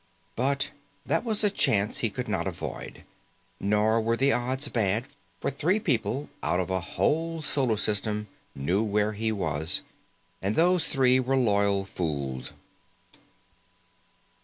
[0.35, 0.71] But
[1.05, 3.03] that was a chance he could not avoid.
[3.59, 5.05] Nor were the odds bad,
[5.39, 9.83] for three people out of a whole solar system knew where he was.
[10.41, 12.51] And those three were loyal fools.